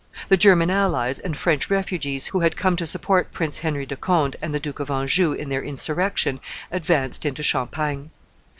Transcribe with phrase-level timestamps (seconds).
[0.29, 4.35] The German allies and French refugees who had come to support Prince Henry de Conde
[4.41, 6.39] and the Duke of Anjou in their insurrection
[6.71, 8.09] advanced into Champagne.